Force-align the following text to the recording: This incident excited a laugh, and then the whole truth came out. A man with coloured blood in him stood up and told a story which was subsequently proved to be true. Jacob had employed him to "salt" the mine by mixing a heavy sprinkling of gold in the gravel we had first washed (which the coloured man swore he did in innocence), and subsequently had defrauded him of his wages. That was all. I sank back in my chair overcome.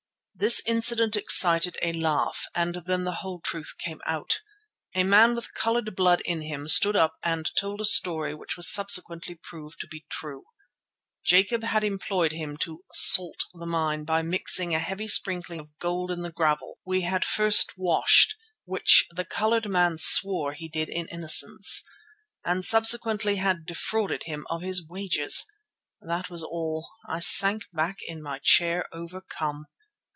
This 0.33 0.63
incident 0.65 1.15
excited 1.15 1.77
a 1.83 1.93
laugh, 1.93 2.47
and 2.55 2.73
then 2.87 3.03
the 3.03 3.17
whole 3.21 3.39
truth 3.41 3.75
came 3.77 4.01
out. 4.07 4.39
A 4.95 5.03
man 5.03 5.35
with 5.35 5.53
coloured 5.53 5.95
blood 5.95 6.19
in 6.25 6.41
him 6.41 6.67
stood 6.67 6.95
up 6.95 7.15
and 7.21 7.47
told 7.55 7.79
a 7.79 7.85
story 7.85 8.33
which 8.33 8.57
was 8.57 8.67
subsequently 8.67 9.35
proved 9.35 9.79
to 9.81 9.87
be 9.87 10.03
true. 10.09 10.45
Jacob 11.23 11.61
had 11.61 11.83
employed 11.83 12.31
him 12.31 12.57
to 12.57 12.83
"salt" 12.91 13.39
the 13.53 13.67
mine 13.67 14.03
by 14.03 14.23
mixing 14.23 14.73
a 14.73 14.79
heavy 14.79 15.07
sprinkling 15.07 15.59
of 15.59 15.77
gold 15.77 16.09
in 16.09 16.23
the 16.23 16.31
gravel 16.31 16.79
we 16.83 17.01
had 17.03 17.23
first 17.23 17.77
washed 17.77 18.35
(which 18.65 19.05
the 19.11 19.25
coloured 19.25 19.69
man 19.69 19.95
swore 19.99 20.53
he 20.53 20.67
did 20.67 20.89
in 20.89 21.05
innocence), 21.09 21.83
and 22.43 22.65
subsequently 22.65 23.35
had 23.35 23.63
defrauded 23.63 24.23
him 24.23 24.47
of 24.49 24.63
his 24.63 24.83
wages. 24.87 25.45
That 26.01 26.31
was 26.31 26.41
all. 26.41 26.89
I 27.07 27.19
sank 27.19 27.65
back 27.71 27.97
in 28.07 28.23
my 28.23 28.39
chair 28.41 28.85
overcome. 28.91 29.67